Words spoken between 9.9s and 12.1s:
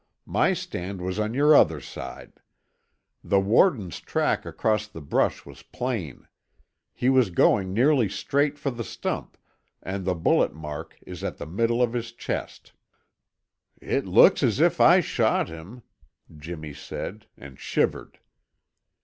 the bullet mark is at the middle of